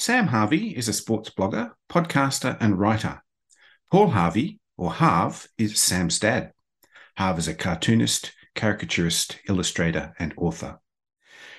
[0.00, 3.20] Sam Harvey is a sports blogger, podcaster, and writer.
[3.90, 6.52] Paul Harvey, or Harv, is Sam's dad.
[7.16, 10.78] Harv is a cartoonist, caricaturist, illustrator, and author.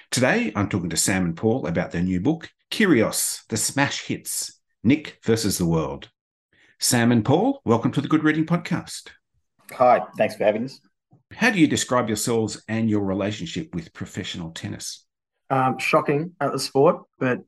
[0.09, 4.58] Today, I'm talking to Sam and Paul about their new book, Kyrgios, The Smash Hits
[4.86, 6.09] Nick versus the World.
[6.80, 9.09] Sam and Paul, welcome to the Good Reading Podcast.
[9.73, 10.80] Hi, thanks for having us.
[11.34, 15.06] How do you describe yourselves and your relationship with professional tennis?
[15.50, 17.40] Um, shocking at the sport, but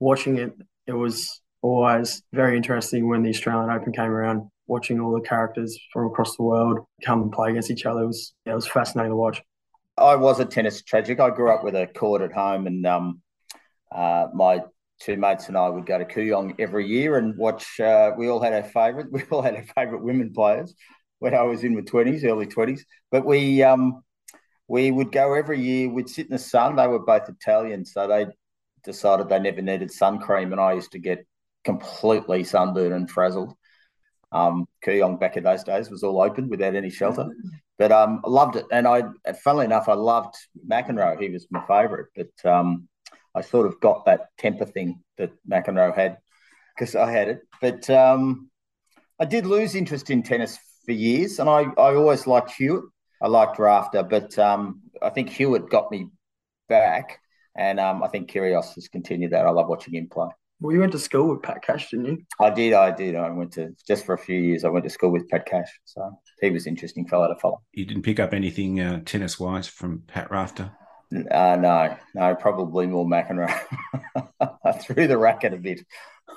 [0.00, 0.52] watching it,
[0.86, 4.50] it was always very interesting when the Australian Open came around.
[4.66, 8.06] Watching all the characters from across the world come and play against each other it
[8.06, 9.42] was it was fascinating to watch.
[9.98, 11.20] I was a tennis tragic.
[11.20, 13.20] I grew up with a court at home, and um,
[13.94, 14.62] uh, my
[15.00, 17.78] two mates and I would go to Kooyong every year and watch.
[17.78, 19.08] Uh, we all had our favourite.
[19.12, 20.74] We all had our favourite women players
[21.18, 22.84] when I was in my twenties, early twenties.
[23.10, 24.02] But we um,
[24.66, 25.88] we would go every year.
[25.88, 26.76] We'd sit in the sun.
[26.76, 28.26] They were both Italian, so they
[28.84, 31.26] decided they never needed sun cream, and I used to get
[31.64, 33.54] completely sunburned and frazzled.
[34.32, 37.28] Um, Kooyong back in those days was all open without any shelter,
[37.78, 38.66] but um, I loved it.
[38.72, 39.04] And I,
[39.42, 40.34] funnily enough, I loved
[40.68, 41.20] McEnroe.
[41.20, 42.88] He was my favourite, but um,
[43.34, 46.18] I sort of got that temper thing that McEnroe had
[46.76, 47.40] because I had it.
[47.60, 48.50] But um,
[49.18, 52.84] I did lose interest in tennis for years, and I, I always liked Hewitt.
[53.22, 56.08] I liked Rafter, but um, I think Hewitt got me
[56.68, 57.20] back,
[57.56, 59.46] and um, I think Kyrgios has continued that.
[59.46, 60.28] I love watching him play.
[60.60, 62.18] Well, you went to school with Pat Cash, didn't you?
[62.40, 62.72] I did.
[62.72, 63.16] I did.
[63.16, 64.64] I went to just for a few years.
[64.64, 67.60] I went to school with Pat Cash, so he was an interesting fellow to follow.
[67.72, 70.70] You didn't pick up anything uh, tennis wise from Pat Rafter.
[71.12, 73.52] Uh, no, no, probably more McEnroe.
[74.64, 75.84] I threw the racket a bit.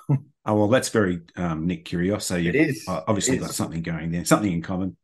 [0.09, 2.23] oh well, that's very um, Nick Kyrgios.
[2.23, 4.97] So you obviously it got something going there, something in common.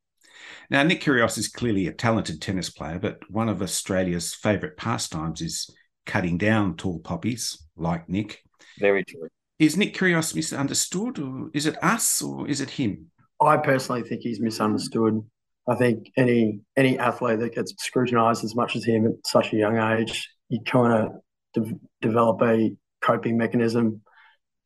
[0.69, 5.41] Now, Nick Kyrgios is clearly a talented tennis player, but one of Australia's favourite pastimes
[5.41, 5.69] is
[6.05, 8.41] cutting down tall poppies like Nick.
[8.79, 9.27] Very true.
[9.59, 13.11] Is Nick Kyrgios misunderstood, or is it us, or is it him?
[13.41, 15.23] I personally think he's misunderstood.
[15.67, 19.57] I think any any athlete that gets scrutinised as much as him at such a
[19.57, 21.11] young age, you kind of
[21.53, 24.01] de- develop a coping mechanism.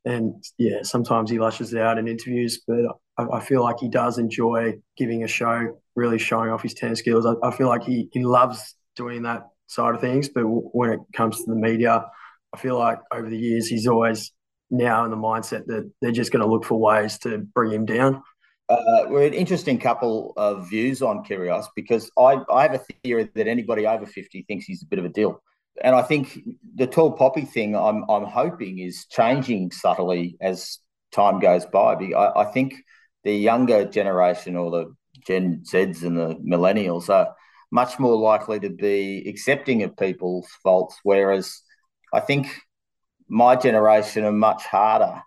[0.05, 2.79] And yeah, sometimes he lashes out in interviews, but
[3.17, 6.99] I, I feel like he does enjoy giving a show, really showing off his tennis
[6.99, 7.25] skills.
[7.25, 10.91] I, I feel like he, he loves doing that side of things, but w- when
[10.91, 12.05] it comes to the media,
[12.53, 14.31] I feel like over the years he's always
[14.69, 17.85] now in the mindset that they're just going to look for ways to bring him
[17.85, 18.23] down.
[18.69, 23.29] Uh, we're an interesting couple of views on Kyrgios because I, I have a theory
[23.33, 25.41] that anybody over 50 thinks he's a bit of a deal.
[25.81, 26.37] And I think
[26.75, 30.79] the tall poppy thing I'm, I'm hoping is changing subtly as
[31.11, 31.93] time goes by.
[31.93, 32.75] I, I think
[33.23, 34.95] the younger generation or the
[35.25, 37.35] Gen Zs and the millennials are
[37.71, 41.61] much more likely to be accepting of people's faults, whereas
[42.13, 42.47] I think
[43.27, 45.21] my generation are much harder.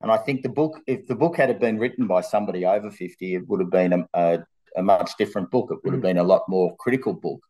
[0.00, 3.34] And I think the book, if the book had been written by somebody over 50,
[3.34, 4.38] it would have been a, a,
[4.76, 5.68] a much different book.
[5.70, 7.40] It would have been a lot more critical book.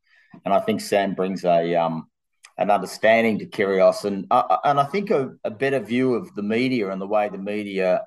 [0.45, 2.09] And I think Sam brings a um,
[2.59, 6.43] an understanding to Kyrgios and uh, and I think a, a better view of the
[6.43, 8.07] media and the way the media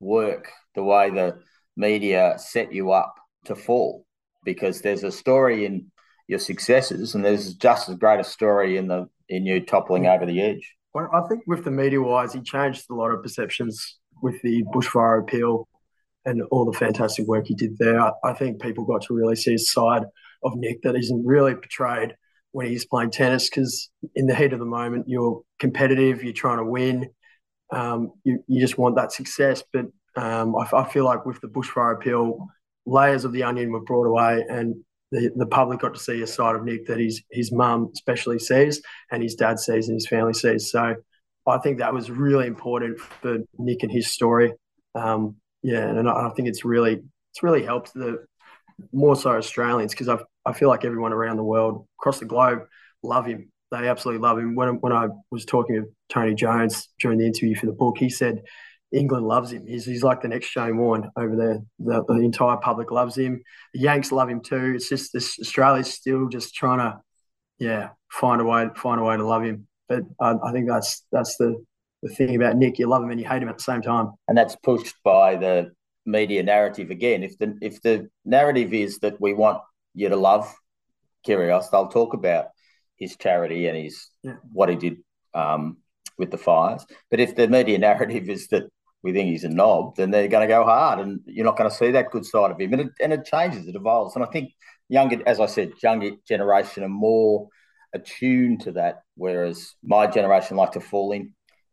[0.00, 1.38] work, the way the
[1.76, 3.14] media set you up
[3.44, 4.04] to fall.
[4.44, 5.90] Because there's a story in
[6.26, 10.26] your successes, and there's just as great a story in the in you toppling over
[10.26, 10.74] the edge.
[10.94, 14.64] Well, I think with the media wise, he changed a lot of perceptions with the
[14.74, 15.68] bushfire appeal
[16.24, 18.00] and all the fantastic work he did there.
[18.24, 20.02] I, think people got to really see a side
[20.42, 22.14] of Nick that isn't really portrayed
[22.52, 26.58] when he's playing tennis because in the heat of the moment, you're competitive, you're trying
[26.58, 27.10] to win,
[27.72, 29.62] um, you, you just want that success.
[29.72, 29.86] But
[30.16, 32.46] um, I, I feel like with the bushfire appeal,
[32.88, 34.74] layers of the onion were brought away and
[35.10, 38.38] the, the public got to see a side of Nick that his his mum especially
[38.38, 40.70] sees and his dad sees and his family sees.
[40.70, 40.96] So
[41.46, 44.52] I think that was really important for Nick and his story.
[44.94, 47.00] Um, yeah, and I, I think it's really
[47.32, 48.26] it's really helped the
[48.92, 52.60] more so Australians because I I feel like everyone around the world across the globe
[53.02, 53.50] love him.
[53.70, 54.54] They absolutely love him.
[54.54, 58.10] When when I was talking to Tony Jones during the interview for the book, he
[58.10, 58.42] said
[58.92, 59.66] England loves him.
[59.66, 61.60] He's, he's like the next Shane Warne over there.
[61.78, 63.42] The, the, entire public loves him.
[63.74, 64.74] The Yanks love him too.
[64.76, 67.00] It's just this Australia's still just trying to,
[67.58, 69.66] yeah, find a way find a way to love him.
[69.88, 71.62] But I, I think that's that's the
[72.02, 72.78] the thing about Nick.
[72.78, 74.12] You love him and you hate him at the same time.
[74.26, 75.72] And that's pushed by the
[76.06, 77.22] media narrative again.
[77.22, 79.60] If the if the narrative is that we want
[79.94, 80.52] you to love
[81.26, 82.46] Kyrgios, they'll talk about
[82.96, 84.36] his charity and his yeah.
[84.52, 84.98] what he did
[85.34, 85.78] um,
[86.16, 86.86] with the fires.
[87.10, 88.64] But if the media narrative is that
[89.02, 91.70] we think he's a knob, then they're going to go hard, and you're not going
[91.70, 92.72] to see that good side of him.
[92.72, 94.16] And it, and it changes, it evolves.
[94.16, 94.52] And I think
[94.88, 97.48] younger, as I said, younger generation are more
[97.94, 101.32] attuned to that, whereas my generation like to fall in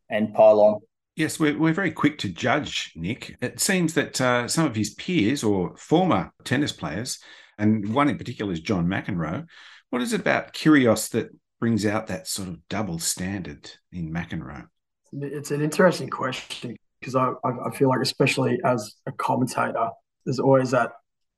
[0.10, 0.80] and pile on.
[1.16, 3.38] Yes, we're, we're very quick to judge Nick.
[3.42, 7.20] It seems that uh, some of his peers or former tennis players,
[7.58, 9.46] and one in particular is John McEnroe,
[9.90, 11.30] what is it about Kyrgios that
[11.60, 14.66] brings out that sort of double standard in McEnroe?
[15.14, 16.76] It's an interesting question
[17.06, 19.90] because I, I feel like, especially as a commentator,
[20.26, 20.94] there's always that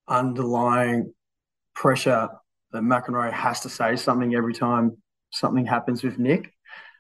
[0.07, 1.13] underlying
[1.75, 2.29] pressure
[2.71, 4.97] that McEnroe has to say something every time
[5.31, 6.53] something happens with Nick.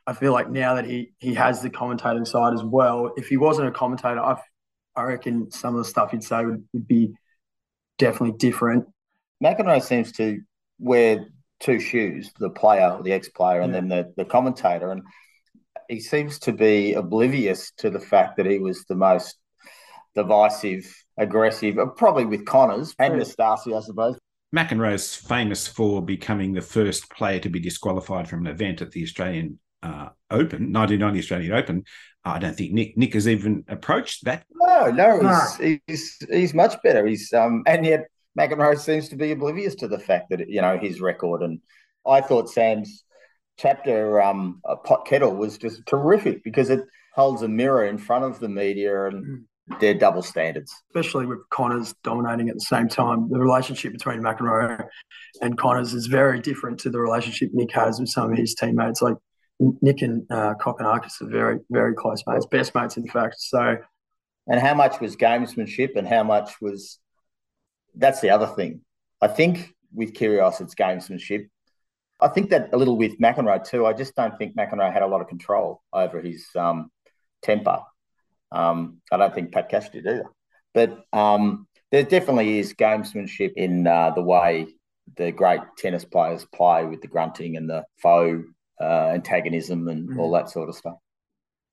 [0.05, 3.37] I feel like now that he he has the commentating side as well, if he
[3.37, 4.37] wasn't a commentator, I,
[4.95, 7.13] I reckon some of the stuff he'd say would, would be
[7.97, 8.85] definitely different.
[9.41, 10.41] McEnroe seems to
[10.77, 11.25] wear
[11.61, 13.79] two shoes: the player, the ex-player, and yeah.
[13.79, 14.91] then the the commentator.
[14.91, 15.03] And
[15.89, 19.37] he seems to be oblivious to the fact that he was the most
[20.15, 24.17] divisive, aggressive, probably with Connors and Nastase, I suppose,
[24.55, 29.03] McEnroe's famous for becoming the first player to be disqualified from an event at the
[29.03, 31.83] Australian uh, Open, 1990 Australian Open.
[32.23, 34.45] I don't think Nick Nick has even approached that.
[34.51, 37.05] No, no, he's he's, he's much better.
[37.05, 38.07] He's um, and yet
[38.37, 41.41] McEnroe seems to be oblivious to the fact that you know his record.
[41.41, 41.59] And
[42.05, 43.03] I thought Sam's
[43.57, 46.81] chapter, um, pot kettle, was just terrific because it
[47.13, 49.43] holds a mirror in front of the media and mm
[49.79, 50.73] they're double standards.
[50.89, 53.29] Especially with Connors dominating at the same time.
[53.29, 54.87] The relationship between McEnroe
[55.41, 59.01] and Connors is very different to the relationship Nick has with some of his teammates.
[59.01, 59.15] Like
[59.59, 63.35] Nick and uh, Kokkinakis are very, very close mates, best mates, in fact.
[63.39, 63.77] So,
[64.47, 66.99] and how much was gamesmanship, and how much was
[67.95, 68.81] that's the other thing.
[69.21, 71.49] I think with Kyrgios, it's gamesmanship.
[72.19, 73.85] I think that a little with McEnroe too.
[73.85, 76.91] I just don't think McEnroe had a lot of control over his um,
[77.41, 77.79] temper
[78.51, 80.25] um, I don't think Pat Cash did either.
[80.73, 84.67] But um, there definitely is gamesmanship in uh, the way
[85.15, 88.43] the great tennis players play with the grunting and the faux
[88.79, 90.19] uh, antagonism and mm.
[90.19, 90.95] all that sort of stuff.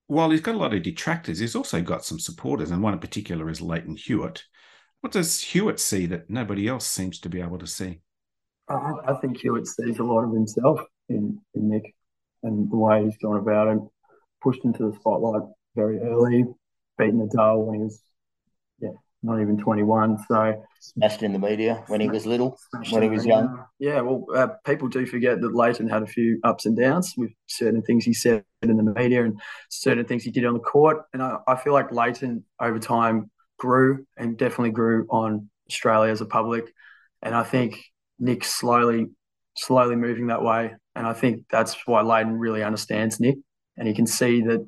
[0.07, 3.01] While he's got a lot of detractors, he's also got some supporters, and one in
[3.01, 4.45] particular is Lleyton Hewitt.
[5.01, 8.01] What does Hewitt see that nobody else seems to be able to see?
[8.69, 11.95] I, I think Hewitt sees a lot of himself in, in Nick
[12.43, 13.79] and the way he's gone about it,
[14.43, 16.45] pushed into the spotlight very early,
[16.99, 18.01] beaten Nadal when he was
[18.81, 18.91] yeah
[19.25, 20.19] not even 21.
[20.29, 22.59] So smashed in the media when he was little,
[22.91, 23.65] when he was young.
[23.79, 27.31] Yeah, well, uh, people do forget that Lleyton had a few ups and downs with
[27.47, 29.41] certain things he said in the media and
[29.71, 31.05] certain things he did on the court.
[31.13, 36.21] And I, I feel like Lleyton over time grew and definitely grew on Australia as
[36.21, 36.73] a public.
[37.23, 37.83] And I think
[38.19, 39.07] Nick slowly,
[39.57, 40.75] slowly moving that way.
[40.95, 43.37] And I think that's why Lleyton really understands Nick
[43.77, 44.67] and he can see that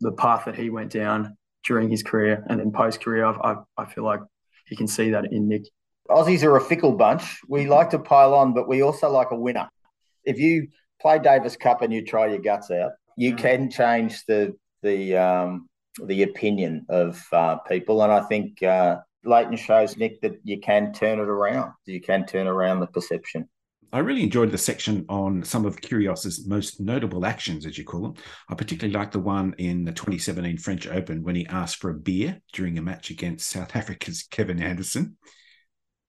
[0.00, 3.26] the path that he went down during his career and then post career.
[3.26, 4.20] I, I feel like
[4.66, 5.64] he can see that in Nick.
[6.08, 7.40] Aussies are a fickle bunch.
[7.48, 9.68] We like to pile on, but we also like a winner.
[10.24, 10.68] If you
[11.00, 13.38] play Davis Cup and you try your guts out, you mm.
[13.38, 15.68] can change the the um,
[16.02, 20.92] the opinion of uh, people, and I think uh, Lleyton shows Nick that you can
[20.92, 21.72] turn it around.
[21.86, 23.48] You can turn around the perception.
[23.90, 28.02] I really enjoyed the section on some of Kyrgios's most notable actions, as you call
[28.02, 28.14] them.
[28.50, 31.94] I particularly liked the one in the 2017 French Open when he asked for a
[31.94, 35.16] beer during a match against South Africa's Kevin Anderson.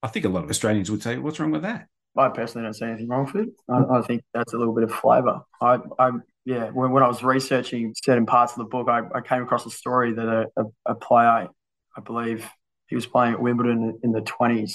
[0.02, 1.86] I think a lot of Australians would say, "What's wrong with that?"
[2.16, 3.48] I personally don't see anything wrong with it.
[3.68, 5.40] I, I think that's a little bit of flavour.
[5.62, 6.10] I, I,
[6.44, 9.64] yeah, when, when I was researching certain parts of the book, I, I came across
[9.64, 11.48] a story that a, a, a player,
[11.96, 12.48] I believe,
[12.90, 14.74] he was playing at Wimbledon in the 20s,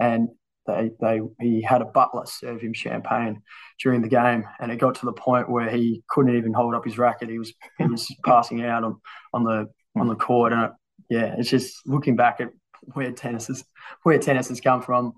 [0.00, 0.28] and
[0.66, 3.42] they they he had a butler serve him champagne
[3.82, 6.84] during the game, and it got to the point where he couldn't even hold up
[6.84, 7.28] his racket.
[7.28, 9.00] He was he was passing out on
[9.34, 10.70] on the on the court, and it,
[11.10, 12.50] yeah, it's just looking back at
[12.92, 13.64] where tennis is
[14.04, 15.14] where tennis has come from,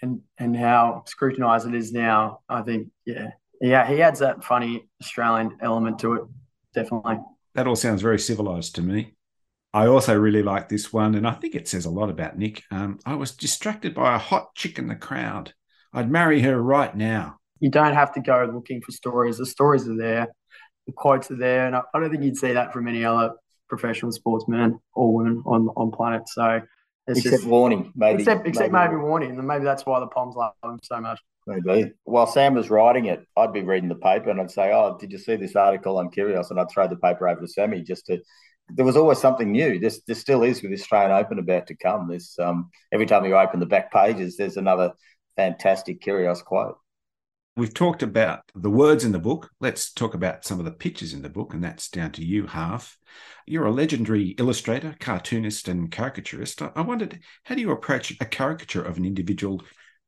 [0.00, 2.40] and and how scrutinised it is now.
[2.48, 6.22] I think yeah, yeah, he adds that funny Australian element to it,
[6.74, 7.18] definitely.
[7.54, 9.14] That all sounds very civilized to me.
[9.74, 12.62] I also really like this one, and I think it says a lot about Nick.
[12.70, 15.54] Um, I was distracted by a hot chick in the crowd.
[15.94, 17.36] I'd marry her right now.
[17.60, 19.38] You don't have to go looking for stories.
[19.38, 20.28] The stories are there,
[20.86, 23.32] the quotes are there, and I, I don't think you'd see that from any other
[23.68, 26.28] professional sportsman or woman on on planet.
[26.28, 26.60] So
[27.06, 28.22] except just, Warnie, maybe.
[28.22, 28.94] Except, except maybe.
[28.94, 31.20] maybe Warnie, and maybe that's why the Poms love him so much.
[31.46, 31.92] Maybe.
[32.04, 35.10] While Sam was writing it, I'd be reading the paper and I'd say, "Oh, did
[35.10, 38.06] you see this article on Kyrgios?" And I'd throw the paper over to Sammy just
[38.06, 38.20] to.
[38.74, 39.78] There was always something new.
[39.78, 42.08] This, there still is with the Australian Open about to come.
[42.08, 44.92] This um, every time you open the back pages, there's another
[45.36, 46.76] fantastic Kyrgios quote.
[47.54, 49.50] We've talked about the words in the book.
[49.60, 52.46] Let's talk about some of the pictures in the book, and that's down to you,
[52.46, 52.96] Harv.
[53.46, 56.62] You're a legendary illustrator, cartoonist, and caricaturist.
[56.62, 59.62] I wondered, how do you approach a caricature of an individual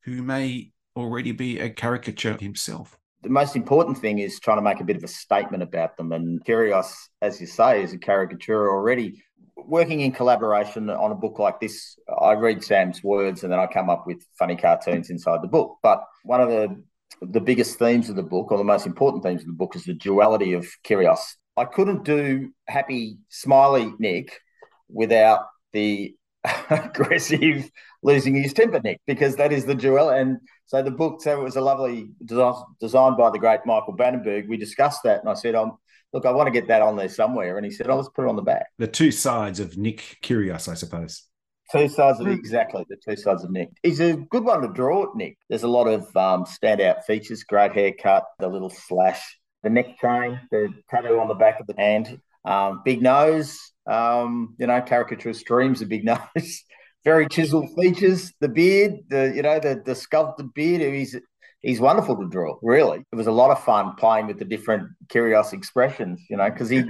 [0.05, 2.97] who may already be a caricature himself?
[3.25, 6.11] The most important thing is trying to make a bit of a statement about them.
[6.11, 9.23] And Kyrgios, as you say, is a caricature already.
[9.57, 13.65] Working in collaboration on a book like this, I read Sam's words and then I
[13.65, 15.79] come up with funny cartoons inside the book.
[15.81, 16.83] But one of the
[17.21, 19.85] the biggest themes of the book, or the most important themes of the book, is
[19.85, 21.35] the duality of Kyrgios.
[21.57, 24.39] I couldn't do happy, smiley Nick
[24.87, 26.15] without the
[26.69, 27.71] aggressive,
[28.05, 30.09] losing his temper Nick, because that is the dual.
[30.09, 34.47] And so the book, so it was a lovely designed by the great Michael Bannenberg.
[34.47, 35.71] We discussed that, and I said, "I'm
[36.13, 38.25] look, I want to get that on there somewhere." And he said, "Oh, let's put
[38.25, 41.23] it on the back." The two sides of Nick Kyrgios, I suppose.
[41.71, 43.69] Two sides of exactly the two sides of Nick.
[43.81, 45.37] He's a good one to draw, Nick.
[45.49, 50.39] There's a lot of um, standout features: great haircut, the little slash, the neck chain,
[50.51, 53.57] the tattoo on the back of the hand, um, big nose.
[53.87, 56.63] Um, you know, caricaturist dreams a big nose.
[57.05, 60.81] Very chiseled features, the beard, the you know the the sculpted beard.
[60.81, 61.15] He's
[61.61, 62.57] he's wonderful to draw.
[62.61, 66.21] Really, it was a lot of fun playing with the different curious expressions.
[66.29, 66.83] You know, because he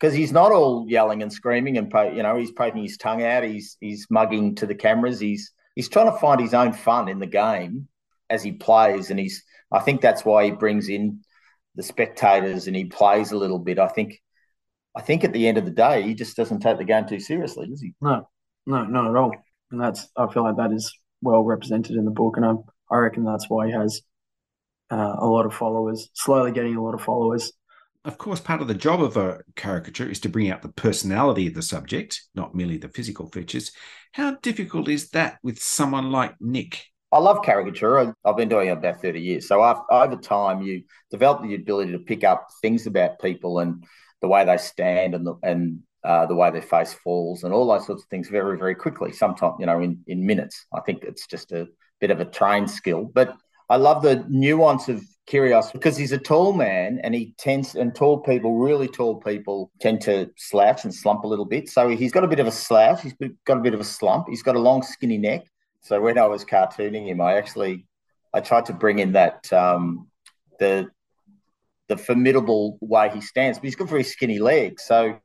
[0.00, 3.44] because he's not all yelling and screaming and you know he's poking his tongue out.
[3.44, 5.20] He's he's mugging to the cameras.
[5.20, 7.86] He's he's trying to find his own fun in the game
[8.28, 11.20] as he plays, and he's I think that's why he brings in
[11.76, 13.78] the spectators and he plays a little bit.
[13.78, 14.20] I think
[14.96, 17.20] I think at the end of the day, he just doesn't take the game too
[17.20, 17.94] seriously, does he?
[18.00, 18.28] No,
[18.66, 19.32] no, not at all.
[19.72, 22.52] And that's I feel like that is well represented in the book, and I
[22.90, 24.02] I reckon that's why he has
[24.90, 27.52] uh, a lot of followers, slowly getting a lot of followers
[28.04, 31.46] of course, part of the job of a caricature is to bring out the personality
[31.46, 33.70] of the subject, not merely the physical features.
[34.12, 36.84] How difficult is that with someone like Nick?
[37.12, 38.14] I love caricature.
[38.24, 39.46] I've been doing it about 30 years.
[39.46, 43.84] So over time, you develop the ability to pick up things about people and
[44.20, 47.66] the way they stand and the, and uh, the way their face falls and all
[47.66, 49.12] those sorts of things very, very quickly.
[49.12, 50.66] Sometimes, you know, in, in minutes.
[50.72, 51.68] I think it's just a
[52.00, 53.04] bit of a trained skill.
[53.04, 53.36] But
[53.70, 57.94] I love the nuance of Kyrgios because he's a tall man and he tends and
[57.94, 61.68] tall people, really tall people, tend to slouch and slump a little bit.
[61.68, 63.02] So he's got a bit of a slouch.
[63.02, 64.26] He's got a bit of a slump.
[64.28, 65.46] He's got a long, skinny neck.
[65.80, 67.86] So when I was cartooning him, I actually
[68.34, 70.08] I tried to bring in that um,
[70.58, 70.90] the
[71.88, 74.84] the formidable way he stands, but he's got very skinny legs.
[74.84, 75.18] So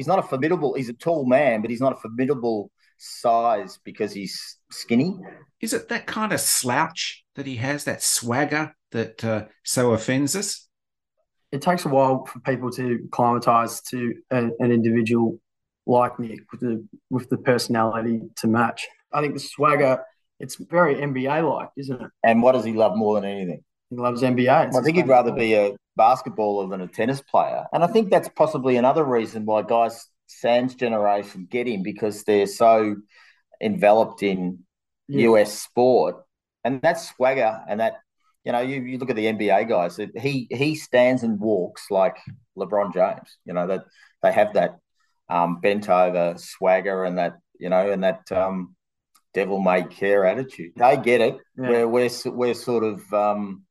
[0.00, 0.72] he's not a formidable.
[0.72, 5.18] He's a tall man, but he's not a formidable size because he's skinny.
[5.60, 10.34] Is it that kind of slouch that he has, that swagger that uh, so offends
[10.34, 10.66] us?
[11.52, 15.38] It takes a while for people to acclimatise to a, an individual
[15.86, 18.88] like Nick with the with the personality to match.
[19.12, 20.02] I think the swagger,
[20.38, 22.10] it's very NBA like, isn't it?
[22.24, 23.64] And what does he love more than anything?
[23.90, 24.68] He loves NBA.
[24.68, 27.64] It's I think he'd rather be a basketballer than a tennis player.
[27.72, 32.46] And I think that's possibly another reason why guys Sam's generation get him because they're
[32.46, 32.96] so
[33.60, 34.60] enveloped in
[35.08, 35.30] yeah.
[35.30, 36.16] US sport.
[36.64, 37.94] And that swagger and that,
[38.44, 42.16] you know, you, you look at the NBA guys, he he stands and walks like
[42.56, 43.36] LeBron James.
[43.44, 43.84] You know, that
[44.22, 44.78] they have that
[45.28, 48.74] um, bent over swagger and that, you know, and that um,
[49.34, 50.72] devil may care attitude.
[50.76, 51.38] They get it.
[51.56, 51.70] Yeah.
[51.70, 53.64] Where we're, we're sort of um,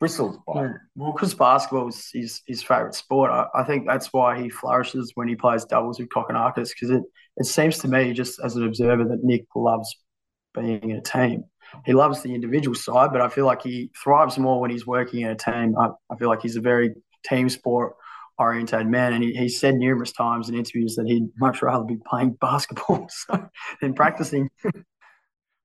[0.00, 0.68] bristled by.
[0.94, 5.12] Well, because basketball is his, his favourite sport, I, I, think that's why he flourishes
[5.14, 7.02] when he plays doubles with Kokkinakis because it,
[7.36, 9.94] it seems to me, just as an observer, that Nick loves
[10.54, 11.44] being in a team.
[11.84, 15.22] He loves the individual side, but I feel like he thrives more when he's working
[15.22, 15.74] in a team.
[15.78, 17.94] I, I feel like he's a very team sport
[18.38, 21.98] oriented man, and he, he said numerous times in interviews that he'd much rather be
[22.06, 23.08] playing basketball
[23.80, 24.50] than practicing.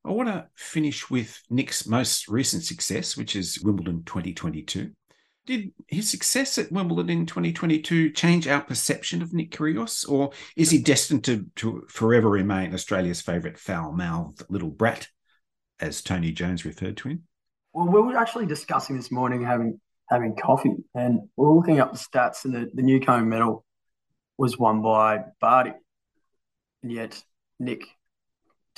[0.06, 4.91] I want to finish with Nick's most recent success, which is Wimbledon 2022.
[5.46, 10.70] Did his success at Wimbledon in 2022 change our perception of Nick Kyrgios, or is
[10.70, 15.08] he destined to, to forever remain Australia's favourite foul-mouthed little brat,
[15.79, 17.24] as Tony Jones referred to him?
[17.74, 19.79] Well, we were actually discussing this morning having
[20.10, 23.65] having coffee, and we are looking up the stats, and the, the Newcombe medal
[24.38, 25.74] was won by Barty,
[26.84, 27.22] and yet
[27.60, 27.84] Nick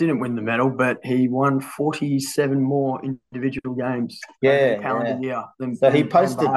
[0.01, 4.19] didn't win the medal, but he won 47 more individual games.
[4.41, 5.27] Yeah, calendar yeah.
[5.27, 5.43] year.
[5.59, 6.49] Than, so he posted.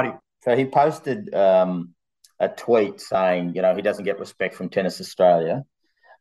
[0.43, 1.95] So he posted um,
[2.39, 5.63] a tweet saying, you know, he doesn't get respect from Tennis Australia,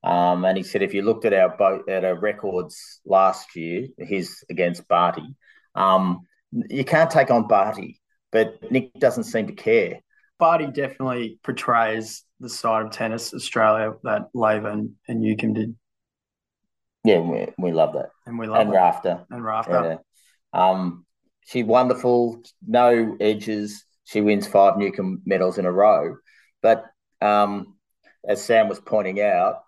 [0.03, 3.87] um, and he said if you looked at our boat at our records last year,
[3.97, 5.35] his against Barty,
[5.75, 8.01] um, you can't take on Barty,
[8.31, 10.01] but Nick doesn't seem to care.
[10.39, 15.75] Barty definitely portrays the side of tennis Australia that Laver and, and Newcombe did.
[17.03, 18.09] Yeah, we, we love that.
[18.25, 18.73] And we love and it.
[18.73, 19.25] Rafter.
[19.29, 19.99] And Rafter.
[20.53, 20.69] Yeah.
[20.69, 21.05] Um,
[21.45, 23.85] she's wonderful, no edges.
[24.05, 26.15] She wins five Newcombe medals in a row.
[26.61, 26.85] But
[27.21, 27.75] um,
[28.27, 29.63] as Sam was pointing out,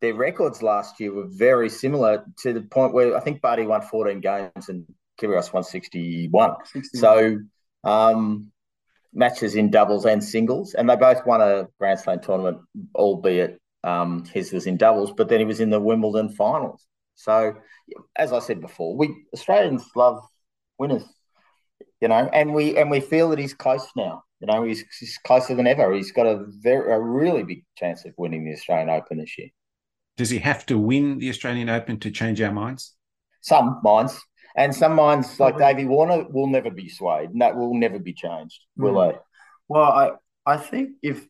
[0.00, 3.82] their records last year were very similar to the point where I think Barty won
[3.82, 4.84] 14 games and
[5.20, 6.56] Kyrgios won 61.
[6.72, 7.00] 61.
[7.00, 7.38] So
[7.84, 8.52] um,
[9.12, 12.58] matches in doubles and singles, and they both won a Grand Slam tournament,
[12.94, 16.84] albeit um, his was in doubles, but then he was in the Wimbledon finals.
[17.14, 17.54] So,
[18.16, 20.24] as I said before, we Australians love
[20.78, 21.04] winners,
[22.00, 24.24] you know, and we and we feel that he's close now.
[24.40, 25.92] You know, he's, he's closer than ever.
[25.92, 29.48] He's got a very a really big chance of winning the Australian Open this year.
[30.16, 32.94] Does he have to win the Australian Open to change our minds?
[33.40, 34.20] Some minds.
[34.56, 37.30] And some minds, like Davey Warner, will never be swayed.
[37.30, 39.12] And that will never be changed, will mm.
[39.12, 39.18] they?
[39.66, 40.10] Well, I,
[40.46, 41.26] I think if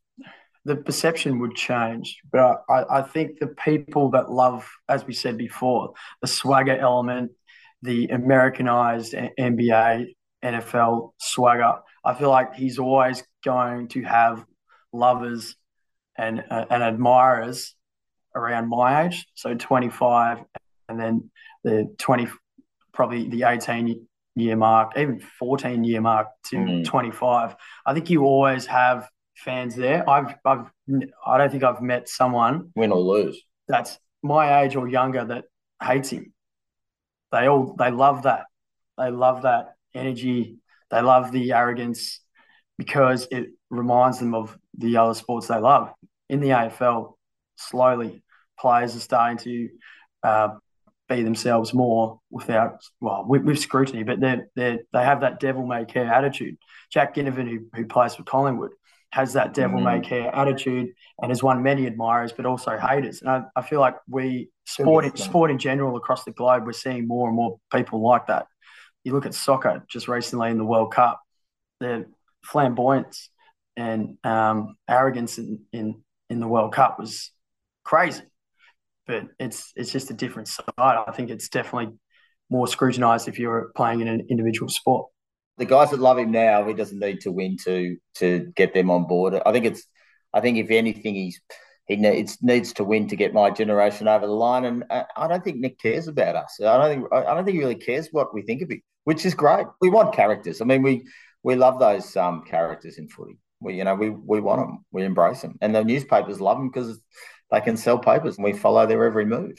[0.65, 5.37] the perception would change, but I, I think the people that love, as we said
[5.37, 5.93] before,
[6.23, 7.33] the swagger element,
[7.83, 14.45] the Americanized NBA, NFL swagger, I feel like he's always going to have
[14.93, 15.57] lovers
[16.17, 17.75] and uh, and admirers
[18.35, 20.39] around my age, so 25,
[20.89, 21.31] and then
[21.63, 22.27] the 20,
[22.93, 24.07] probably the 18
[24.37, 26.85] year mark, even 14 year mark to mm.
[26.85, 27.55] 25.
[27.87, 29.09] I think you always have
[29.45, 30.09] fans there.
[30.09, 30.71] I've, I've,
[31.27, 35.45] I don't think I've met someone win or lose that's my age or younger that
[35.83, 36.33] hates him.
[37.33, 38.45] They all, they love that.
[38.99, 40.59] They love that energy.
[40.91, 42.21] They love the arrogance
[42.79, 45.93] because it reminds them of the other sports they love.
[46.29, 47.15] In the AFL,
[47.57, 48.23] slowly
[48.59, 49.69] players are starting to
[50.23, 50.49] uh,
[51.09, 55.67] be themselves more without well with, with scrutiny, but they they they have that devil
[55.67, 56.57] may care attitude.
[56.91, 58.71] Jack Ginnivan, who, who plays for Collingwood,
[59.15, 60.05] has that devil may mm.
[60.05, 60.89] care attitude
[61.23, 63.21] and has won many admirers, but also haters.
[63.21, 66.73] And I, I feel like we sport in, sport in general across the globe, we're
[66.73, 68.47] seeing more and more people like that.
[69.05, 71.21] You look at soccer just recently in the World Cup,
[71.81, 72.07] the
[72.45, 73.31] flamboyance
[73.77, 77.31] and um, arrogance in, in in the World Cup was
[77.85, 78.23] crazy
[79.07, 80.65] but it's it's just a different side.
[80.79, 81.97] I think it's definitely
[82.51, 85.09] more scrutinized if you're playing in an individual sport.
[85.59, 88.91] The guys that love him now, he doesn't need to win to to get them
[88.91, 89.41] on board.
[89.47, 89.85] I think it's,
[90.33, 91.41] I think if anything, he's
[91.87, 94.65] he needs needs to win to get my generation over the line.
[94.65, 96.59] And I don't think Nick cares about us.
[96.61, 99.25] I don't think I don't think he really cares what we think of him, which
[99.25, 99.67] is great.
[99.81, 100.61] We want characters.
[100.61, 101.05] I mean, we
[101.43, 103.39] we love those um, characters in footy.
[103.61, 104.85] We you know we we want them.
[104.91, 107.01] We embrace them, and the newspapers love them because
[107.51, 109.57] they can sell papers and we follow their every move.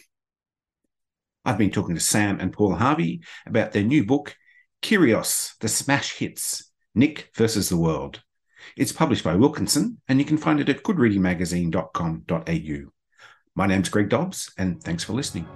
[1.45, 4.35] I've been talking to Sam and Paul Harvey about their new book,
[4.81, 8.21] Kyrgios, The Smash Hits Nick versus the World.
[8.77, 12.91] It's published by Wilkinson, and you can find it at goodreadingmagazine.com.au.
[13.55, 15.47] My name's Greg Dobbs, and thanks for listening.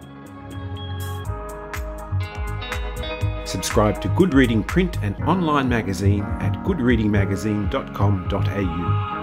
[3.45, 9.18] Subscribe to Good Reading print and online magazine at goodreadingmagazine.com.au.